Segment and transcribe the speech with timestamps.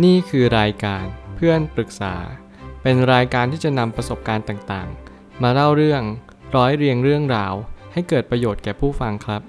[0.00, 2.14] นี่คือรายการเพื่อนปรึกษา
[2.82, 6.02] เป็นรายการที่จะนำประสบการณ์ต่างๆ มาเล่าเรื่อง
[6.56, 7.54] ร้อยเรียงเรื่องราว
[7.92, 9.42] ให้เกิดประโยชน์แก่ผู้ฟังครับ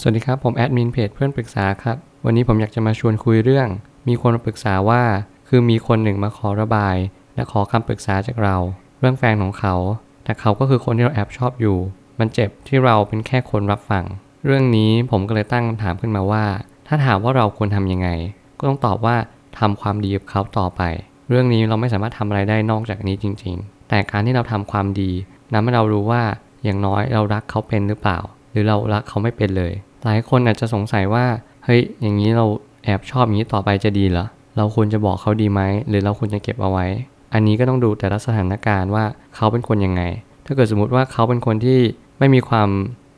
[0.00, 3.68] สวัสดีครับ ผมแอดมินเพจเพื่อนปรึกษาครับ วันนี้ผมอยากจะมาชวนคุยเรื่อง
[4.08, 5.02] มีคนปรึกษาว่า
[5.48, 6.96] คือมีคนหนึ่งมาขอระบาย
[7.34, 8.56] และขอคำปรึกษาจากเรา
[9.00, 9.74] เรื่องแฟนของเขา
[10.24, 11.78] แต่เขาก็คือคนที่เราแอบชอบอยู่
[12.18, 14.04] มันเจ็บที่เราเป็นแค่คนรับฟัง
[14.46, 16.44] เรื่องนี้ผมก็เลยตั้งคำถามขึ้นมาว่า
[16.92, 18.08] ถ้าถามว่าเราควรทำยังไง
[18.58, 19.16] ก็ต้องตอบว่า
[19.58, 20.82] ทำความดีกับเขาต่อไป
[21.28, 25.10] เรื่องนี้เราไม่สามารถทำอะไรได้นอกจากนี้จริง ๆ แต่การที่เราทำความดี
[25.52, 26.22] นำให้เรารู้ว่า
[26.64, 28.18] อย่างน้อยเรารักเขาเป็นหรือเปล่า
[28.52, 29.72] หรือเรารักเขาไม่เป็นเลย
[30.04, 31.24] หลายคนอาจจะสงสัยว่า
[31.64, 32.46] เฮ้ยอย่างนี้เรา
[32.84, 34.26] แอบชอบอย่างนี้ต่อไปจะดีเหรอ
[34.56, 36.86] เราควรจะบอกเขาดีไหมหรือเราควรจะเก็บเอาไว้
[37.32, 39.04] อันนี้ก็ต้องดูแต่ละสถานการณ์ว่า
[39.36, 40.02] เขาเป็นคนยังไง
[40.46, 41.80] ถ้าเกิดสมมติว่าเขาเป็นคนที่
[42.18, 42.68] ไม่มีความ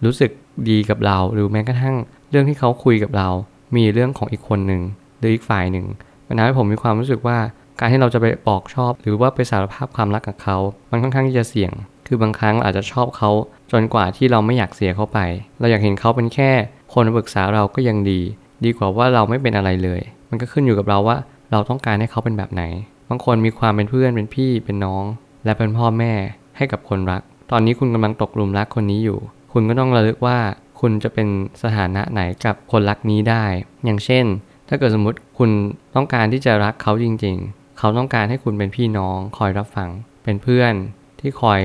[0.05, 0.30] รู้สึก
[0.71, 1.97] ดีกับเรา หรือแม้กระทั่ง
[2.30, 3.29] เรื่องที่เขาคุยกับเรา
[3.77, 4.83] มีเรื่องของอีกคนหนึ่ง
[5.19, 5.87] หรืออีกฝ่ายหนึ่ง
[6.27, 7.39] มันทำให้ผมมีความรู้สึกว่า
[7.79, 10.57] การที่เราจะไปบอกชอบ หรือว่าไปสารภาพความรักกับเขา
[10.91, 11.73] มันค่อนข้างที่จะเสี่ยง
[12.07, 13.30] คือบางครั้งเราอาจจะชอบเขา
[13.73, 15.19] จนกว่าที่เราไม่อยากเสียเขาไป
[15.61, 16.51] เราอยากเห็นเขาเป็นแค่
[16.95, 18.21] คนปรึกษาเราก็ยังดี
[18.65, 21.16] ดีกว่าว่าเราไม่เป็นอะไรเลย มันก็ขึ้นอยู่กับเราว่า
[21.51, 22.63] เราต้องการให้เขาเป็นแบบไหน
[23.09, 25.05] บางคนมีความเป็นเพื่อนเป็นพี่เป็นน้อง
[25.45, 26.13] และเป็นพ่อแม่
[26.57, 29.18] ให้กับคนรัก ตอนนี้คุณกำลังตกหลุมรักคนนี้อยู่
[29.52, 30.39] คุณก็ต้องระลึกว่า
[30.85, 31.29] คุณจะเป็น
[31.63, 33.45] สถานะไหนกับคนรักนี้ได้
[33.85, 34.25] อย่างเช่น
[34.69, 35.51] ถ้าเกิดสมมติคุณ
[35.95, 39.89] ต้องการที่จะรักเขาจริง ๆ เขาต้องการให้คุณเป็นพี่น้อง คอยรับฟัง
[40.24, 40.73] เป็นเพื่อน
[41.21, 41.61] ที่คอย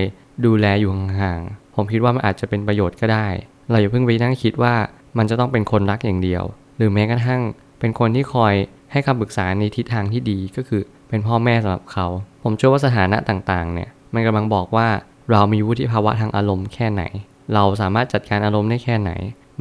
[0.46, 3.28] ดูแลอยู่ห่างๆ ผมคิดว่ามันอาจจะเป็นประโยชน์ก็ได้
[3.70, 4.76] เราอย่าเพิ่งไปนั่งคิดว่า
[5.18, 6.44] มันจะต้องเป็นคนรักอย่างเดียว
[6.78, 7.42] หรือแม้กระทั่ง
[7.80, 8.54] เป็นคนที่คอย
[8.92, 12.08] ให้คำปรึกษาในทิศทางที่ดีก็คือเป็นพ่อแม่สำหรับเขา
[12.44, 14.88] ผมเชื่อว่าสถานะต่างๆ เนี่ย มันกำลังบอกว่า
[15.32, 17.04] เรามีวุฒิภาวะทางอารมณ์แค่ไหน
[17.54, 19.12] เราสามารถจัดการอารมณ์ได้แค่ไหน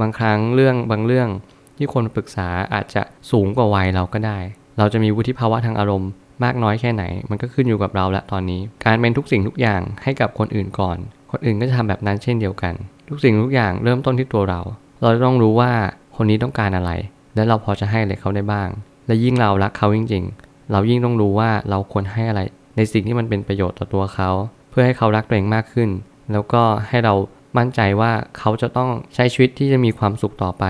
[0.00, 1.28] บางครั้งเรื่องบางเรื่อง
[1.76, 4.38] ที่คนปรึกษาอาจจะสูงกว่าวัยเราก็ได้
[4.78, 6.10] เราจะมีวุฒิภาวะทางอารมณ์
[6.44, 10.98] มากน้อยแค่ไหน มันก็ขึ้นอยู่กับเราละตอนนี้ การเป็นทุกสิ่งทุกอย่างให้กับคนอื่นก่อน
[11.30, 12.74] คนอื่นก็จะทำแบบนั้นเช่นเดียวกัน
[13.08, 14.60] ทุกสิ่งทุกอย่างเริ่มต้นที่ตัวเรา
[15.02, 15.72] เราต้องรู้ว่า
[16.16, 16.90] คนนี้ต้องการอะไร
[17.34, 18.68] และเราพอจะให้อะไรเขาได้บ้าง
[19.06, 22.40] และยิ่งเรารักเขาจริง ๆ เรายิ่งต้องรู้ว่าเราควรให้อะไร
[22.76, 24.30] ในสิ่งที่มันเป็นประโยชน์ต่อตัวเขา
[24.70, 25.90] เพื่อให้เขารักตัวเองมากขึ้น
[26.32, 27.14] แล้วก็ให้เรา
[27.58, 30.64] มั่นใจว่าเขาจะต้องใช้ชีวิตที่จะมีความสุขต่อไป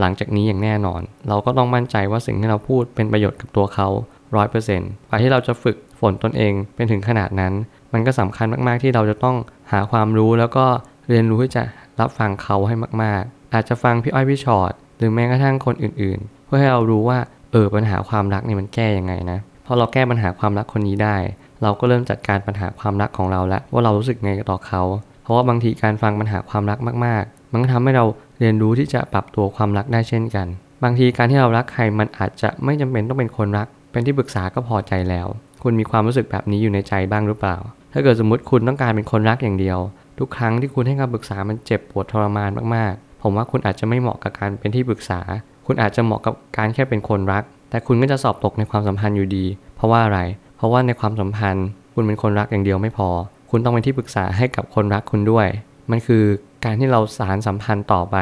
[0.00, 3.88] หลังจากนี้อย่างแน่นอน เราก็ต้องมั่นใจว่าสิ่งที่เราพูดเป็นประโยชน์กับตัวเขา
[4.36, 7.52] ร้อยเปอร์เซ็นต์กว่าที่เราจะฝึกฝนตนเองเป็นถึงขนาดนั้น
[7.92, 9.36] มันก็สำคัญมาก ๆ ที่เราจะต้อง
[9.72, 10.66] หาความรู้แล้วก็
[11.08, 11.64] เรียนรู้ที่จะ
[12.00, 17.18] รับฟังเขาให้มาก ๆ อาจจะฟังพี่อ้อยพี่ชอ็อตหรือแม้กระทั่งคนอื่น ๆ เพื่อให้เรารู้ว่า
[17.52, 21.16] เออปัญหาความรักนี่มันแก้ยังไงนะพอเราแก้ปัญหาความรักคนนี้ได้
[21.62, 24.82] เราก็เริ่มจัดการปัญหาความรักของเราแล้วว่าเรารู้สึกไงต่อเขา
[25.24, 28.04] เพราะว่าบางทีการฟังปัญหาความรักมากๆ มันก็ทำให้เรา
[28.38, 30.46] เรียนรู้ที่จะปรับตัวความรักได้เช่นกัน
[30.84, 35.26] บางทีการที่เรารักใครมันอาจจะไม่จำเป็นต้องเป็นคนรัก เป็นที่ปรึกษาก็พอใจแล้ว
[35.62, 37.56] คุณมีความรู้สึกแบบนี้อยู่ในใจบ้างหรือเปล่า
[37.92, 39.78] ถ้าเกิดสมมติคุณต้องการเป็นคนรักอย่างเดียว
[40.18, 45.20] ทุกครั้งที่คุณให้คำปรึกษามันเจ็บปวดทรมานมากๆ ผมว่าคุณอาจจะไม่เหมาะกับการเป็นที่ปรึกษา
[45.66, 49.44] คุณอาจจะเหมาะกับการแค่เป็นคนรัก แต่คุณก็จะสอบตกในความสัมพันธ์อยู่ดี
[49.76, 50.20] เพราะว่าอะไร
[50.56, 53.08] เพราะว่าในความสัมพันธ์ คุณเป็นคนรักอย่างเดียวไม่พอ
[53.56, 55.48] คุณต้องเป็นที่ปรึกษาให้กับคนรักคุณด้วย
[55.90, 56.24] มันคือ
[56.64, 58.16] การที่เราสารสัมพันธ์ต่อไป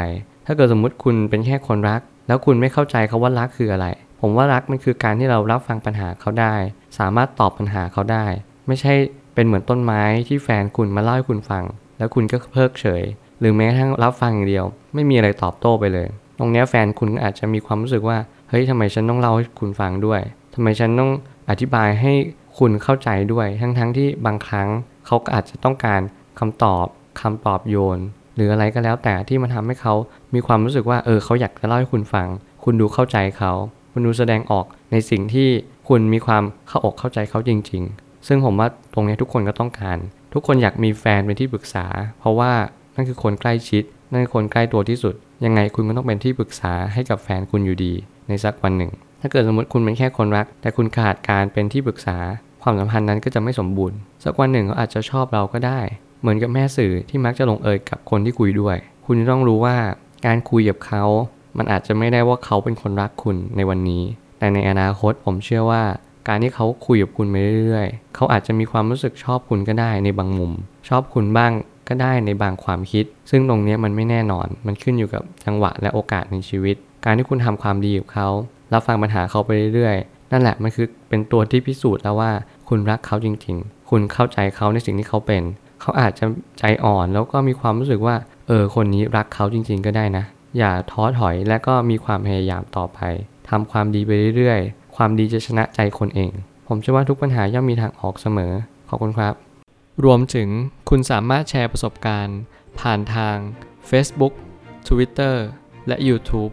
[0.46, 3.86] ถ้าเกิดสมมุติคุณเป็นแค่คนรัก แล้วคุณไม่เข้าใจเขาว่ารักคืออะไร
[4.20, 6.54] ผมว่ารักมันคือการที่เรารับฟังปัญหาเขาได้
[6.98, 8.26] สามารถตอบปัญหาเขาได้
[8.66, 8.92] ไม่ใช่
[9.34, 11.64] เป็นเหมือนต้นไม้ที่แฟนคุณมาเล่าให้คุณฟัง
[11.98, 13.02] แล้วคุณก็เพิกเฉย
[13.40, 20.20] หรือแม้กระทั่งรับฟังอย่างเดียว ไม่มีอะไรตอบโต้ไปเลย ตรงนี้แฟนคุณอาจจะมีความรู้สึกว่า เฮ้ยทำไมฉันต้องเล่าให้คุณฟังด้วย
[20.54, 21.10] ทำไมฉันต้อง
[21.50, 22.12] อธิบายให้
[22.58, 24.68] คุณเข้าใจด้วย ทั้งๆทที่บางครั้ง
[25.06, 26.00] เขาก็อาจจะต้องการ
[26.38, 26.86] คำตอบ
[27.20, 27.98] คำปลอบโยน
[28.34, 29.94] หรืออะไรก็แล้วแต่ที่มันทาให้เขา
[30.34, 32.28] มีความรู้สึกว่าเออเขาอยากจะเล่าให้คุณฟัง
[32.64, 33.52] คุณดูเข้าใจเขา
[33.92, 35.48] คุณดูแสดงออกในสิ่งที่
[35.88, 39.98] คุณมีความเข้าอกเข้าใจเขาจริง ๆ ซึ่งผมว่าตรงนี้ทุกคนก็ต้องการ
[40.32, 41.86] ทุกคนอยากมีแฟนเป็นที่ปรึกษา
[42.18, 42.52] เพราะว่า
[42.94, 45.14] นั่นคือคนใกล้ชิด นั่นคือคนใกล้ตัวที่สุด
[45.44, 47.92] ยังไงคุณก็ต้องเป็นที่ปรึกษาให้กับแฟนคุณอยู่ดี
[48.28, 48.90] ในสักวันหนึ่ง
[49.24, 52.16] ถ้าเกิดสมมติคุณเป็นแค่คนรัก แต่คุณขาดการเป็นที่ปรึกษา
[52.62, 55.80] ความสัมพันธ์นั้นก็จะไม่สมบูรณ์ สักวันหนึ่งเขาอาจจะชอบเราก็ได้
[56.20, 58.76] เหมือนกับแม่สื่อที่มักจะลงเอยกับคนที่คุยด้วย
[59.06, 59.76] คุณต้องรู้ว่า
[60.26, 61.04] การคุยกับเขา
[61.58, 64.02] มันอาจจะไม่ได้ว่าเขาเป็นคนรักคุณในวันนี้
[64.38, 65.82] แต่ในอนาคตผมเชื่อว่า
[66.28, 70.52] การที่เขาคุยกับคุณไปเรื่อยๆ เขาอาจจะมีความรู้สึกชอบคุณก็ได้ในบางมุม
[70.88, 71.52] ชอบคุณบ้าง
[71.88, 78.28] ก็ได้ในบางความคิด ซึ่งตรงนี้มันไม่แน่นอน มันขึ้นอยู่กับจังหวะและโอกาสในชีวิต การที่คุณทำความดีกับเขา
[78.72, 82.30] รับฟังปัญหาเขาไปเรื่อยๆ นั่นแหละมันคือเป็นตัวที่พิสูจน์แล้วว่า
[82.68, 85.42] คุณรักเขาจริงๆ คุณเข้าใจเขาในสิ่งที่เขาเป็น
[85.80, 86.24] เขาอาจจะ
[86.58, 88.16] ใจอ่อนแล้วก็มีความรู้สึกว่า
[88.48, 90.24] เออ คนนี้รักเขาจริง ๆ ก็ได้นะ
[90.58, 93.00] อย่าท้อถอยและก็มีความพยายามต่อไป
[93.48, 96.32] ทำความดีไปเรื่อยๆ ความดีจะชนะใจคนเอง
[96.66, 98.52] ผมเชื่อว่าทุกปัญหาย่อมมีทางออกเสมอ
[98.88, 99.34] ขอบคุณครับ
[100.04, 100.48] รวมถึง
[100.88, 102.38] คุณสามารถแชร์ประสบการณ์
[102.80, 103.36] ผ่านทาง
[103.90, 104.34] Facebook
[104.88, 105.36] Twitter
[105.88, 106.52] และ YouTube